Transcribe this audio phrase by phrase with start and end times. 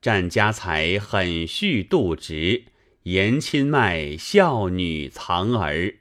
[0.00, 2.64] 占家财很蓄度直，
[3.02, 5.96] 言亲卖孝女藏儿。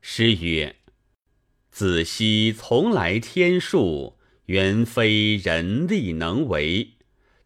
[0.00, 0.76] 诗曰
[1.70, 4.16] ：“子兮从来天数，
[4.46, 6.92] 原非人力能为。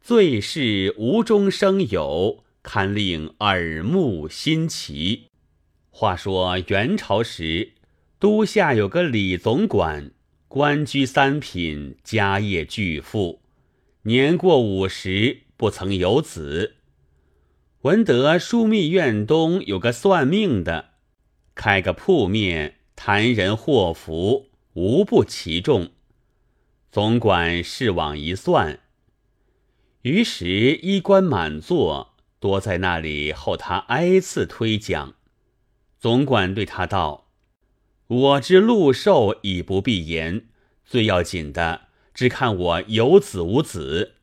[0.01, 5.27] 最是无中生有，堪令耳目新奇。”
[5.91, 7.73] 话说元朝时，
[8.21, 10.13] 都下有个李总管，
[10.47, 13.42] 官居三品，家业巨富，
[14.05, 16.75] 年过五十，不曾有子。
[17.83, 20.95] 闻得枢密院东有个算命的。
[21.55, 25.93] 开个铺面谈人祸福，无不其中。
[26.91, 28.81] 总管视往一算，
[30.01, 35.15] 于是衣冠满座，多在那里候他挨次推讲。
[36.01, 37.29] 总管对他道
[38.09, 40.49] ：“我之禄寿已不必言，
[40.85, 41.83] 最要紧的，
[42.15, 44.15] 只看我有子无子。”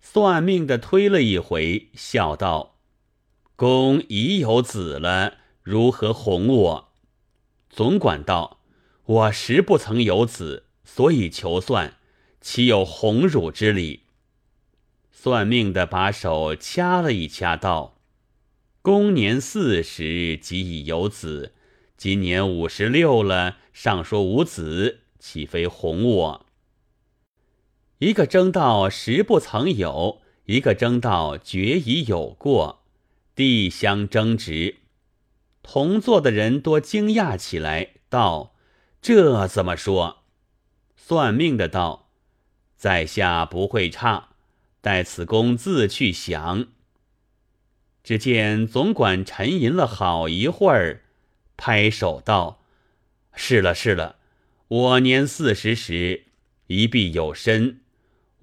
[0.00, 2.76] 算命的推了一回，笑道
[3.56, 6.92] ：“公已有子了。”如何哄我？
[7.70, 8.60] 总管道
[9.06, 11.96] ：“我实不曾有子，所以求算，
[12.42, 14.02] 岂有哄辱之理？”
[15.10, 17.98] 算命的把手掐了一掐，道
[18.82, 21.54] ：“公年四十即已有子，
[21.96, 26.43] 今年五十六了，尚说无子，岂非哄我？”
[28.04, 32.82] 一个争道实不曾有，一个争道决已有过，
[33.34, 34.76] 地相争执。
[35.62, 38.52] 同坐的人多惊讶起来，道
[39.00, 40.18] ：“这怎么说？”
[40.94, 42.10] 算命的道
[42.76, 44.28] ：“在下不会差，
[44.82, 46.66] 待此公自去想。”
[48.04, 51.04] 只见总管沉吟了好一会儿，
[51.56, 52.60] 拍手道
[53.34, 54.16] ：“是了，是了。
[54.68, 56.24] 我年四十时，
[56.66, 57.80] 一臂有身，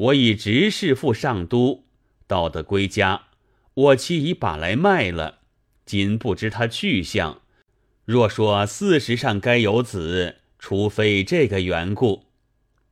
[0.01, 1.83] 我已执事赴上都，
[2.25, 3.27] 到得归家，
[3.73, 5.39] 我妻已把来卖了。”
[5.85, 7.41] 今不知他去向。
[8.05, 12.25] 若说四十上该有子，除非这个缘故。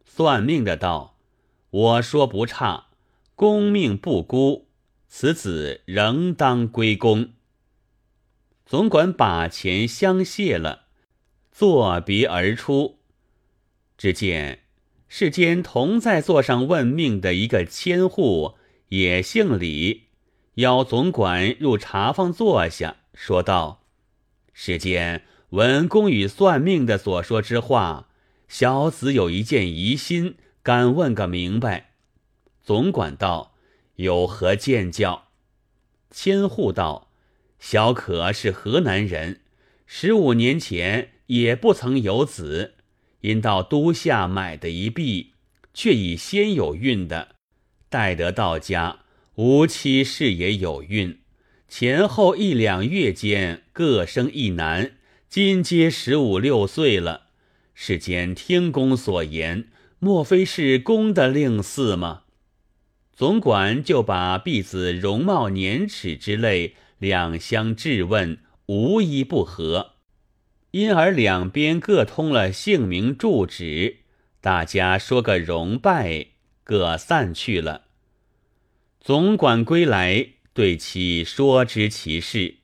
[0.05, 1.17] 算命的道
[1.71, 2.87] ：“我说不差，
[3.35, 4.67] 公命不孤，
[5.07, 7.31] 此子仍当归公。”
[8.67, 10.85] 总管把钱相谢了，
[11.51, 12.99] 作别而出。
[13.97, 14.59] 只见
[15.11, 18.53] 世间同在座上问命的一个千户，
[18.89, 20.03] 也姓李。
[20.55, 23.83] 邀总管入茶坊坐下，说道
[24.53, 28.09] ：“世间闻公与算命的所说之话，
[28.47, 31.93] 小子有一件疑心，敢问个明白。”
[32.61, 33.55] 总管道
[33.97, 35.29] ：“有何见教？”
[36.11, 37.09] 千户道
[37.57, 39.41] ：“小可是河南人，
[39.87, 42.75] 十五年前也不曾有子，
[43.21, 45.33] 因到都下买的一币，
[45.73, 47.35] 却已先有孕的，
[47.89, 48.99] 待得到家。”
[49.35, 51.19] 吾妻事也有孕，
[51.69, 54.91] 前后一两月间各生一男，
[55.29, 57.27] 今皆十五六岁了。
[57.73, 59.69] 世间听公所言，
[59.99, 62.23] 莫非是公的令嗣吗？
[63.13, 69.93] 总管就把婢子容貌、年齿之类两相质问，无一不合，
[70.71, 73.97] 因而两边各通了姓名、住址，
[74.39, 76.27] 大家说个容拜，
[76.63, 77.85] 各散去了。
[78.99, 82.57] 总管归来，对其说知其事。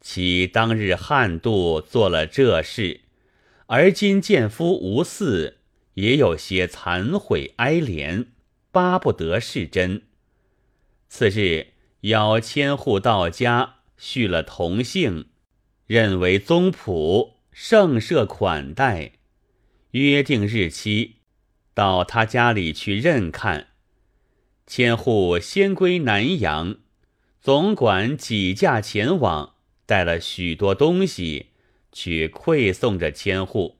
[0.00, 3.02] 其当日汉度做了这事，
[3.66, 5.54] 而今见夫无嗣，
[5.94, 8.28] 也有些惭悔哀怜，
[8.70, 10.02] 巴不得是真。
[11.08, 15.26] 次日邀千户到家，续了同姓，
[15.86, 19.12] 认为宗谱，盛设款待，
[19.90, 21.16] 约定日期，
[21.74, 23.68] 到他家里去认看。
[24.66, 26.76] 千户先归南阳，
[27.40, 29.54] 总管几驾前往，
[29.84, 31.48] 带了许多东西
[31.90, 33.78] 去馈送着千户，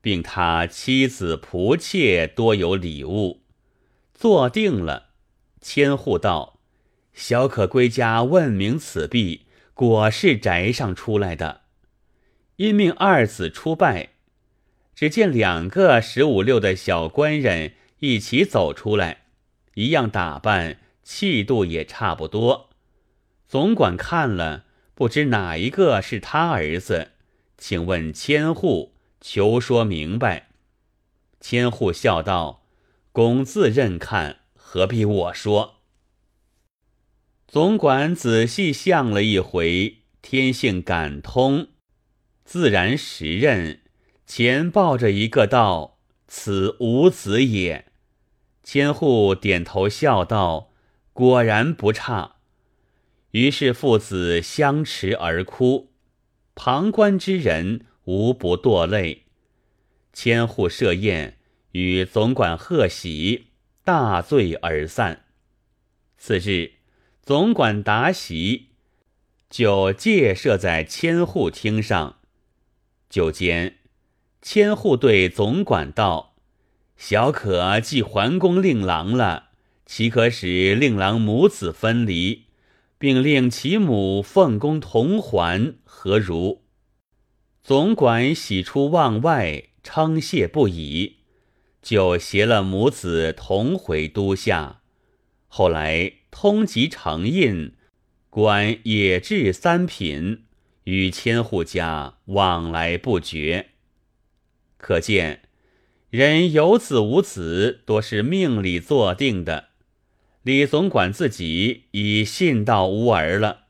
[0.00, 3.42] 并他妻子仆妾多有礼物。
[4.14, 5.10] 坐定了，
[5.60, 6.58] 千户道
[7.12, 9.46] ：“小可归家问明此币，
[9.78, 11.60] 果是宅上出来的。”
[12.58, 14.08] 因命二子出拜，
[14.92, 19.26] 只见两个十五六的小官人一起走出来。
[19.74, 22.70] 一样打扮，气度也差不多。
[23.46, 24.64] 总管看了，
[24.96, 27.12] 不知哪一个是他儿子，
[27.56, 30.48] 请问千户，求说明白。
[31.40, 32.64] 千户笑道
[33.12, 35.76] ：“公自认看，何必我说？”
[37.48, 41.68] 总管仔细相了一回，天性感通，
[42.44, 43.80] 自然识认。
[44.26, 45.98] 前抱着一个道
[46.28, 47.86] ：“此无子也。”
[48.62, 50.74] 千户点头笑道
[51.14, 52.36] ：“果然不差。”
[53.32, 55.94] 于是父子相持而哭，
[56.54, 59.24] 旁观之人无不堕泪。
[60.12, 61.38] 千户设宴，
[61.72, 63.46] 与总管贺喜，
[63.84, 65.24] 大醉而散。
[66.18, 66.72] 次日，
[67.28, 68.68] 总管答喜，
[69.50, 72.16] 酒借设在千户厅上。
[73.10, 73.76] 酒间，
[74.40, 76.36] 千户对总管道
[76.96, 79.48] ：“小可既还宫令郎了，
[79.84, 82.46] 岂可使令郎母子分离？”
[82.96, 86.62] 并令其母奉公同还，何如？
[87.62, 91.16] 总管喜出望外，称谢不已，
[91.82, 94.80] 就携了母子同回都下。
[95.46, 97.72] 后来通缉成印，
[98.30, 100.44] 官也至三品，
[100.84, 103.70] 与千户家往来不绝。
[104.76, 105.48] 可见
[106.10, 109.70] 人有子无子，多是命里做定的。
[110.44, 113.64] 李总管自己已信道无儿了，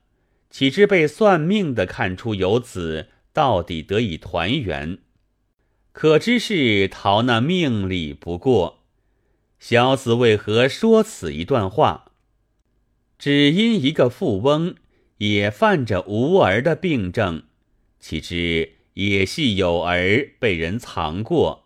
[0.50, 4.98] 岂知被算命的看出有子，到底得以团圆？
[5.92, 8.84] 可知是逃那命里不过。
[9.58, 12.07] 小子为何说此一段话？
[13.18, 14.76] 只因一个富翁
[15.16, 17.42] 也犯着无儿的病症，
[17.98, 21.64] 岂知也系有儿被人藏过，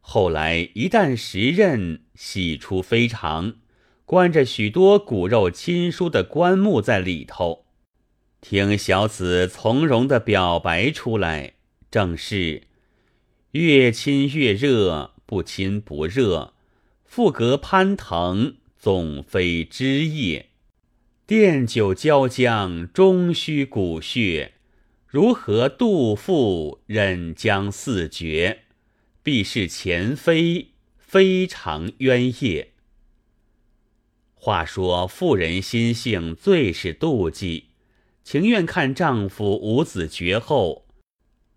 [0.00, 3.56] 后来一旦时任，喜出非常。
[4.06, 7.64] 关着许多骨肉亲疏的棺木在里头，
[8.40, 11.54] 听小子从容的表白出来，
[11.90, 12.64] 正是
[13.52, 16.52] 越亲越热，不亲不热，
[17.04, 20.50] 复隔攀藤，总非枝叶。
[21.26, 24.52] 奠酒浇浆，终须骨血。
[25.06, 28.64] 如何杜甫忍将四绝？
[29.22, 32.72] 必是前非，非常冤业。
[34.34, 37.70] 话说妇人心性最是妒忌，
[38.22, 40.84] 情愿看丈夫无子绝后，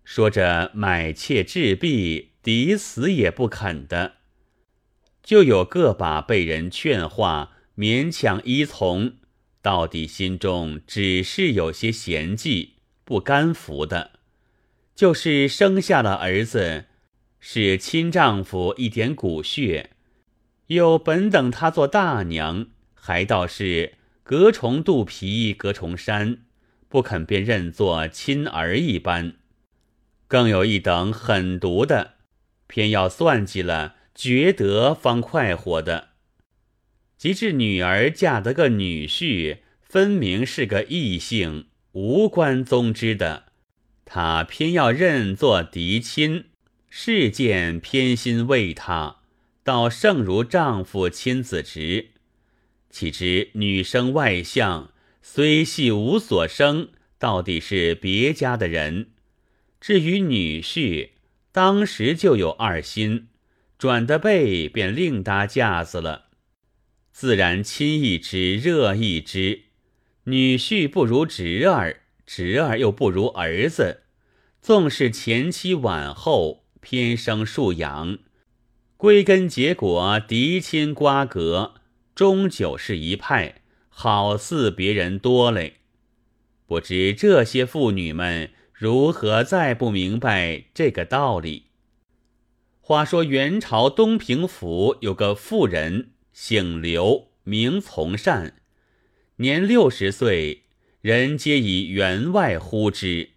[0.02, 4.14] 说着买妾置婢，抵死也不肯的。
[5.22, 9.17] 就有个把被人劝化，勉强依从，
[9.60, 12.74] 到底心中只是有些嫌忌，
[13.04, 14.12] 不甘服的。
[14.94, 16.86] 就是生下了儿子，
[17.38, 19.90] 是亲丈夫一点骨血，
[20.68, 22.66] 又本等他做大娘。
[22.94, 26.38] 还倒是隔重肚皮隔重山，
[26.88, 29.34] 不肯便认作亲儿一般。
[30.26, 32.14] 更有一等狠毒的，
[32.66, 36.07] 偏要算计了，觉得方快活的。
[37.18, 43.46] 及至女儿嫁得个女婿，分明是个异性，无关宗之的，
[44.04, 46.44] 他偏要认作嫡亲，
[46.88, 49.16] 事件偏心为他，
[49.64, 52.10] 倒胜如丈夫亲子侄。
[52.88, 56.88] 岂知女生外相虽系无所生，
[57.18, 59.08] 到底是别家的人。
[59.80, 61.10] 至于女婿，
[61.50, 63.26] 当时就有二心，
[63.76, 66.27] 转的背便另搭架子了。
[67.20, 69.62] 自然亲一之，热一之。
[70.22, 74.02] 女婿不如侄儿，侄儿又不如儿子。
[74.62, 78.18] 纵是前妻晚后，偏生庶养，
[78.96, 81.74] 归根结果，嫡亲瓜葛。
[82.14, 85.78] 终究是一派，好似别人多嘞。
[86.68, 91.64] 不知这些妇女们如何再不明白这个道理？
[92.80, 98.54] 话说元朝东平府有个妇人，姓刘，名从善，
[99.38, 100.62] 年六十岁，
[101.00, 103.30] 人皆以员外呼之。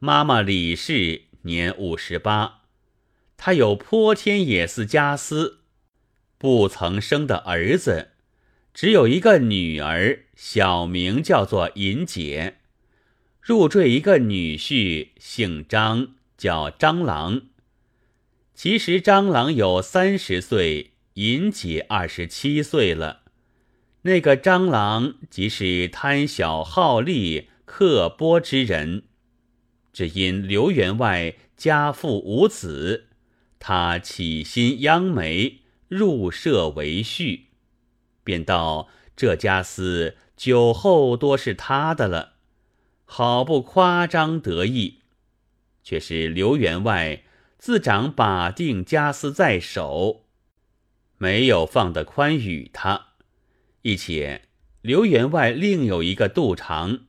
[0.00, 2.62] 妈妈李氏年五十八，
[3.36, 5.60] 她有颇天野寺家私。
[6.38, 8.08] 不曾生的儿子，
[8.74, 12.56] 只有一个女儿，小名叫做银姐。
[13.40, 17.42] 入赘一个女婿，姓张，叫张郎。
[18.54, 23.22] 其实张郎有三十岁，银姐二十七岁了。
[24.02, 29.02] 那个张郎即是贪小好利、刻薄之人，
[29.92, 33.08] 只因刘员外家父无子，
[33.58, 35.62] 他起心央媒。
[35.88, 37.44] 入社为婿，
[38.22, 42.34] 便道这家私酒后多是他的了，
[43.06, 44.98] 好不夸张得意。
[45.82, 47.22] 却是刘员外
[47.56, 50.26] 自掌把定家私在手，
[51.18, 53.08] 没有放得宽与他。
[53.82, 54.42] 一且
[54.80, 57.00] 刘员外另有一个肚肠，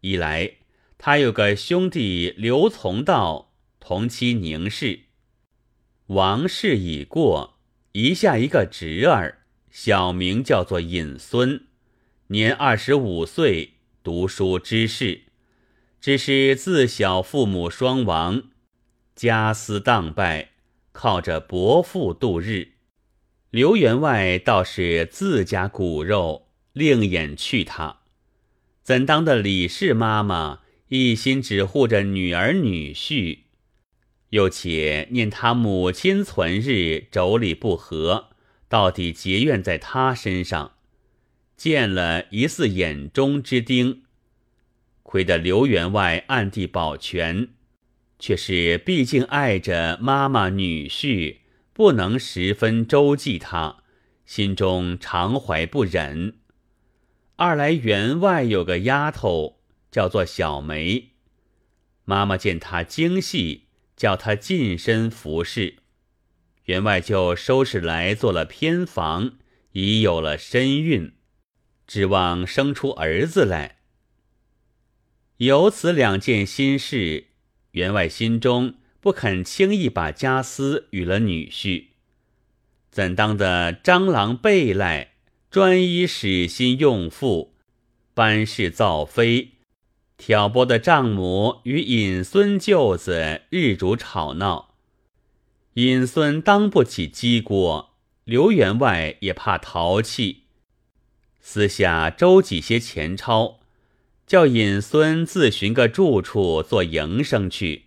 [0.00, 0.52] 一来
[0.96, 5.00] 他有个兄弟刘从道，同妻宁氏，
[6.06, 7.58] 王氏已过。
[7.92, 9.38] 遗下一个侄儿，
[9.70, 11.66] 小名叫做尹孙，
[12.26, 15.22] 年二十五岁，读书知士。
[15.98, 18.50] 只是自小父母双亡，
[19.14, 20.50] 家私荡败，
[20.92, 22.75] 靠着伯父度日。
[23.56, 28.00] 刘员外倒是自家骨肉，另眼去他。
[28.82, 33.38] 怎当的李氏妈妈一心只护着女儿女婿，
[34.28, 38.26] 又且念他母亲存日妯娌不和，
[38.68, 40.72] 到底结怨在他身上，
[41.56, 44.02] 见了疑似眼中之钉。
[45.02, 47.48] 亏得刘员外暗地保全，
[48.18, 51.36] 却是毕竟爱着妈妈女婿，
[51.76, 53.82] 不能十分周济他，
[54.24, 56.38] 心中常怀不忍。
[57.36, 61.10] 二来员外有个丫头叫做小梅，
[62.06, 65.76] 妈妈见她精细，叫她近身服侍，
[66.64, 69.32] 员外就收拾来做了偏房，
[69.72, 71.12] 已有了身孕，
[71.86, 73.80] 指望生出儿子来。
[75.36, 77.26] 有此两件心事，
[77.72, 78.76] 员外心中
[79.06, 81.90] 不肯轻易把家私与了女婿，
[82.90, 85.12] 怎当的蟑螂背赖，
[85.48, 87.54] 专一使心用父，
[88.14, 89.50] 班事造非，
[90.18, 94.74] 挑拨的丈母与尹孙舅子日逐吵闹，
[95.74, 97.94] 尹孙当不起鸡锅，
[98.24, 100.46] 刘员外也怕淘气，
[101.38, 103.60] 私下周济些钱钞。
[104.26, 107.85] 叫尹孙自寻个住处做营生去。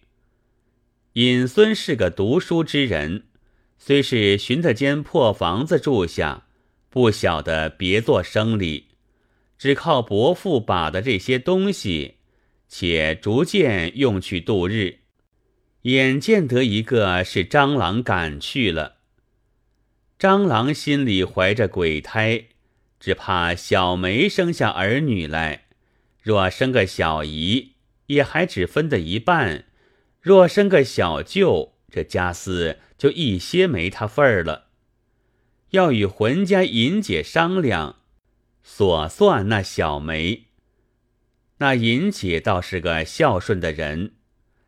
[1.19, 3.23] 尹孙是个读书之人，
[3.77, 6.45] 虽是寻得间破房子住下，
[6.89, 8.85] 不晓得别做生理，
[9.57, 12.19] 只靠伯父把的这些东西，
[12.69, 14.99] 且逐渐用去度日。
[15.81, 18.99] 眼见得一个是蟑螂赶去了，
[20.17, 22.45] 蟑螂心里怀着鬼胎，
[22.97, 25.65] 只怕小梅生下儿女来。
[26.21, 27.73] 若生个小姨，
[28.05, 29.65] 也还只分得一半；
[30.21, 34.67] 若生个小舅，这家私就一些没他份儿了。
[35.71, 37.97] 要与浑家尹姐商量，
[38.63, 40.47] 所算那小梅。
[41.59, 44.13] 那尹姐倒是个孝顺的人，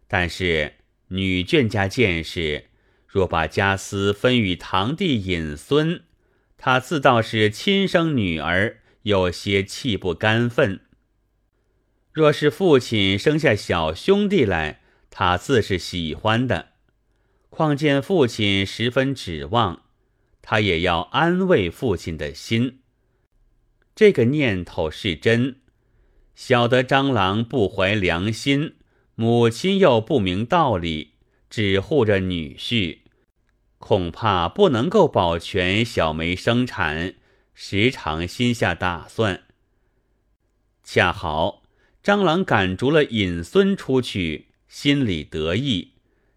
[0.07, 0.73] 但是
[1.07, 2.65] 女眷家见识，
[3.07, 6.03] 若把家私分与堂弟尹孙，
[6.57, 10.81] 她自倒是亲生女儿，有些气不甘分。
[12.13, 14.80] 若是父亲生下小兄弟来，
[15.11, 16.69] 他自是喜欢的。
[17.51, 19.83] 况见父亲十分指望，
[20.41, 22.79] 他也要安慰父亲的心。
[23.93, 25.57] 这个念头是真。
[26.33, 28.75] 晓得张郎不怀良心，
[29.13, 31.11] 母亲又不明道理，
[31.49, 32.99] 只护着女婿，
[33.77, 37.15] 恐怕不能够保全小梅生产，
[37.53, 39.43] 时常心下打算。
[40.83, 41.61] 恰好。
[42.01, 45.95] 张郎赶逐了尹孙出去，心里得意，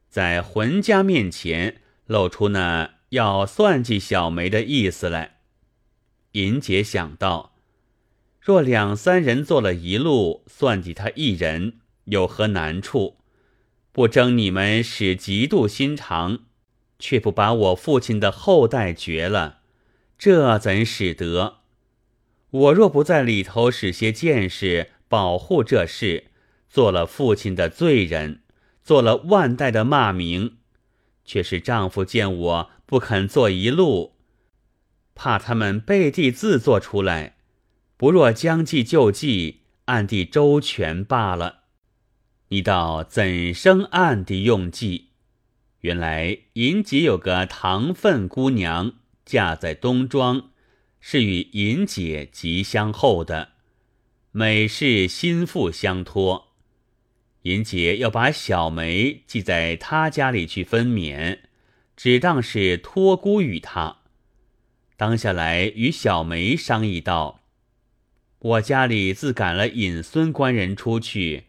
[0.08, 5.36] 在浑家面前露出那要算计小梅的意思来。
[6.32, 7.54] 尹姐想到，
[8.40, 11.74] 若两三人坐了一路算计他一人，
[12.06, 13.18] 有何难处？
[13.92, 16.40] 不争你们使嫉妒心肠，
[16.98, 19.60] 却不把我父亲的后代绝了，
[20.18, 21.58] 这怎使得？
[22.50, 24.90] 我若不在里头使些见识。
[25.06, 26.32] 保护这事，
[26.74, 28.40] 做了父亲的罪人，
[28.82, 30.56] 做了万代的骂名，
[31.24, 34.16] 却是丈夫见我不肯做一路，
[35.14, 37.36] 怕他们背地自作出来，
[37.96, 41.60] 不若将计就计，暗地周全罢了。
[42.48, 45.10] 你道怎生暗地用计？
[45.82, 50.50] 原来尹姐有个堂分姑娘，嫁在东庄，
[50.98, 53.50] 是与尹姐极相厚的。
[54.32, 56.53] 每事心腹相托，
[57.44, 61.40] 银姐要把小梅寄在他家里去分娩，
[61.94, 63.98] 只当是托孤于他。
[64.96, 67.42] 当下来与小梅商议道
[68.40, 71.44] ：“我家里自赶了尹孙官人出去，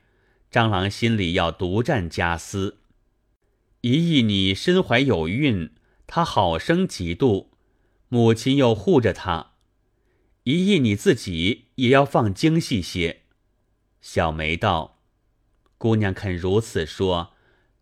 [0.51, 2.79] 张郎心里要独占家私，
[3.79, 5.71] 一意你身怀有孕，
[6.05, 7.47] 他好生嫉妒，
[8.09, 9.51] 母亲又护着他。”
[10.43, 13.21] 一意你自己也要放精细些。
[14.01, 14.94] 小梅道
[15.77, 17.33] ：“姑娘肯如此说，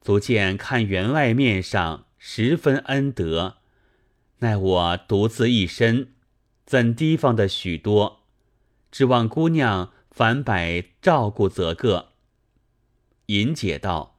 [0.02, 3.58] 足见看员外面上十分恩德。
[4.40, 6.14] 奈我独自一身，
[6.66, 8.24] 怎提防的许多？
[8.92, 12.10] 指望姑娘反百照顾则个。”
[13.28, 14.18] 尹姐道：“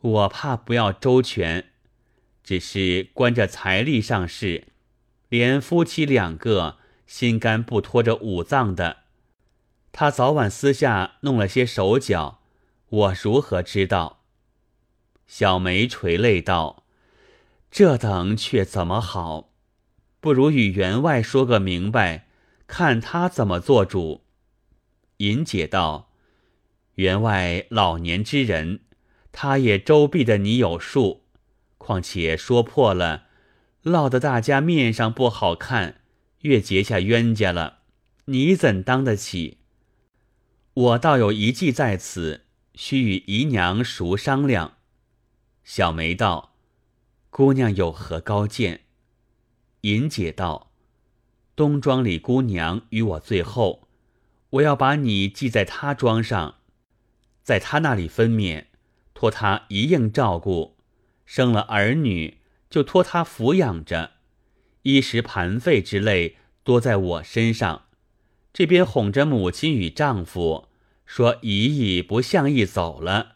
[0.00, 1.70] 我怕不要周全，
[2.42, 4.68] 只是关着财力上事，
[5.28, 8.98] 连夫妻两个心肝不拖着五脏的，
[9.92, 12.40] 他早晚私下弄了些手脚，
[12.92, 14.22] 我如何知道？
[15.26, 16.84] 小梅垂泪道
[17.72, 19.50] ：“这等却怎么好？
[20.20, 22.26] 不如与员外说个明白，
[22.66, 24.24] 看他怎么做主。”
[25.18, 26.10] 银姐道
[26.96, 28.80] ：“员外老年之人，
[29.32, 31.24] 他也周避的你有数，
[31.78, 33.28] 况且说破了。”
[33.80, 36.02] 落得大家面上不好看，
[36.42, 37.78] 越结下冤家了，
[38.26, 39.58] 你怎当得起？
[40.74, 44.78] 我倒有一计在此，须与姨娘熟商量。
[45.64, 46.54] 小梅道
[47.30, 48.82] ：“姑娘有何高见？”
[49.82, 50.72] 银姐道
[51.56, 53.88] ：“东庄里姑娘与我最后，
[54.50, 56.56] 我要把你记在她庄上，
[57.42, 58.66] 在她那里分娩，
[59.14, 60.76] 托她一应照顾，
[61.24, 62.38] 生了儿女。”
[62.72, 64.12] 就托她抚养着，
[64.84, 67.82] 衣食盘费之类多在我身上。
[68.50, 70.70] 这边哄着母亲与丈夫，
[71.14, 73.34] 说姨姨不像意走了，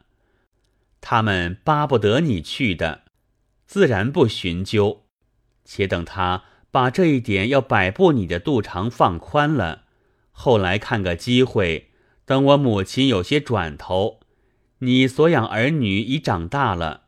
[1.03, 3.03] 他们巴不得你去的，
[3.67, 5.05] 自然不寻究。
[5.63, 9.83] 且等他把这一点要摆布你的肚肠放宽了，
[10.31, 11.91] 后来看个机会，
[12.25, 14.21] 等我母亲有些转头，
[14.79, 17.03] 你所养儿女已长大了。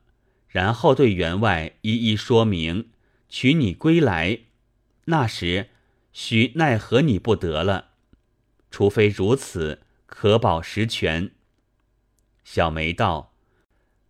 [0.48, 2.90] 然后对员外一一说明，
[3.30, 4.40] 娶你归来，
[5.06, 5.70] 那时
[6.12, 7.92] 许奈何你不得了。
[8.70, 11.30] 除非如此，可保实权。
[12.42, 13.32] 小梅道：“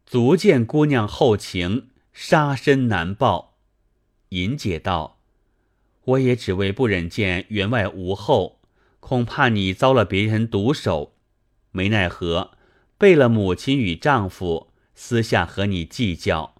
[0.06, 3.58] 足见姑娘厚情，杀身难报。”
[4.30, 5.20] 银姐道
[6.04, 8.60] ：“我也只为不忍见员外无后，
[9.00, 11.14] 恐怕你遭了别人毒手，
[11.72, 12.52] 没奈何，
[12.96, 16.56] 背了母亲与丈夫。”私下和你计较，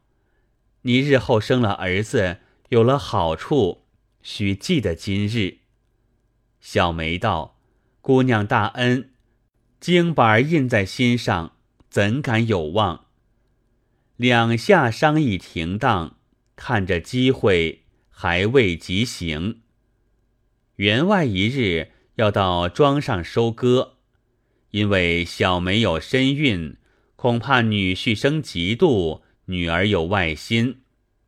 [0.82, 3.82] 你日后生了儿子，有了好处，
[4.22, 5.58] 须记得今日。
[6.60, 7.58] 小梅道
[8.00, 9.10] ：“姑娘大恩，
[9.80, 11.52] 经板印在心上，
[11.88, 13.06] 怎敢有忘？”
[14.16, 16.16] 两下商议停当，
[16.56, 19.60] 看着机会还未及行。
[20.76, 23.96] 员外一日要到庄上收割，
[24.70, 26.76] 因为小梅有身孕。
[27.14, 30.82] 恐怕女婿生嫉妒，女儿有外心，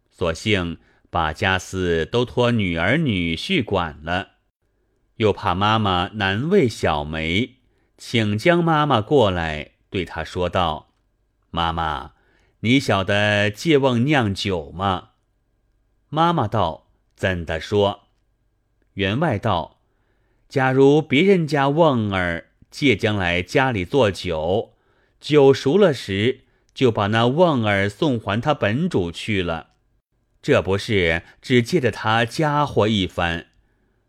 [0.08, 0.78] 索性
[1.10, 4.34] 把家私都托女儿女婿管了。
[5.16, 7.56] 又怕妈妈难为小梅，
[8.00, 10.94] 请将妈妈过来，对她说道
[11.52, 12.12] ：“妈妈，
[12.60, 15.10] 你晓得借瓮酿酒吗？”
[16.08, 18.08] 妈妈道：“怎的说？”
[18.94, 19.82] 员外道
[20.48, 24.72] ：“假如别人家瓮儿借将来家里做酒。”
[25.20, 29.72] 酒熟了时，就把那瓮儿送还他本主去了。
[30.40, 33.48] 这不是只借着他家伙一番。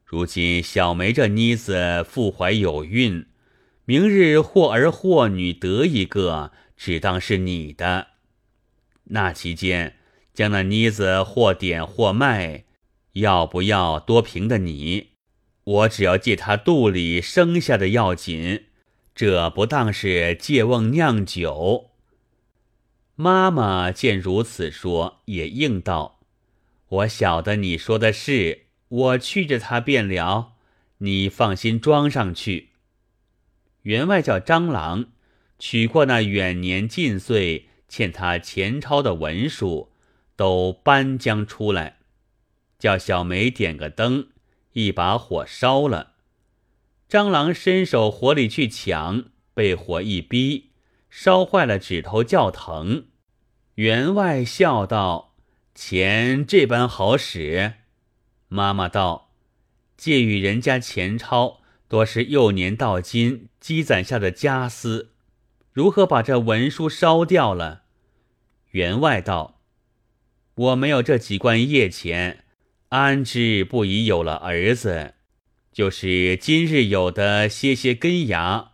[0.06, 3.26] 如今小梅这妮子腹怀有孕，
[3.86, 8.08] 明日或儿或女得一个，只当是你的。
[9.06, 9.98] 那期间
[10.34, 12.66] 将那妮子或点或卖，
[13.14, 15.10] 要不要多凭的你。
[15.64, 18.66] 我只要借她肚里生下的要紧。
[19.14, 21.92] 这不当是借瓮酿酒？
[23.16, 26.22] 妈妈见如此说，也应道
[26.88, 30.54] ：“我晓得你说的是，我去着他便了。
[31.00, 32.70] 你放心装上去。”
[33.84, 35.06] 员外叫张郎
[35.58, 39.92] 取过那远年近岁欠他钱钞的文书，
[40.36, 41.98] 都搬将出来，
[42.80, 44.30] 叫小梅点个灯，
[44.74, 46.14] 一把火烧了。
[47.10, 50.72] 蟑螂伸手火里去抢，被火一逼，
[51.10, 53.08] 烧坏了指头，叫疼。
[53.76, 55.36] 员外笑道
[55.76, 57.74] ：“钱这般好使。”
[58.48, 59.32] 妈妈道
[59.98, 61.61] ：“借与人家钱钞，
[61.92, 65.10] 多是幼年到今积攒下的家私，
[65.74, 67.82] 如何把这文书烧掉了？”
[68.72, 69.60] 员外道
[70.56, 72.46] ：“我没有这几贯业钱，
[72.88, 75.16] 安知不已有了儿子？”
[75.74, 78.72] 就是今日有的些些根芽，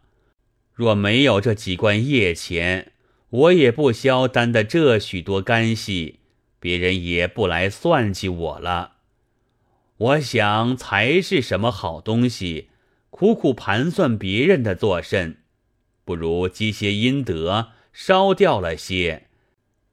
[0.71, 2.91] 若没有这几贯业钱，
[3.29, 6.19] 我也不消担的这许多干系，
[6.59, 8.93] 别人也不来算计我了。
[9.97, 12.69] 我想财是什么好东西，
[13.09, 15.37] 苦苦盘算别人的作甚，
[16.05, 19.27] 不如积些阴德，烧掉了些，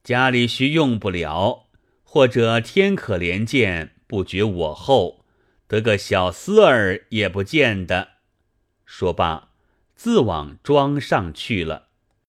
[0.03, 1.69] 家里需用不了，
[2.03, 5.25] 或者天可怜见，不觉我后。
[5.67, 8.09] 得个小厮儿也不见得。
[8.85, 9.49] 说罢，
[9.97, 11.89] 自往庄上去了。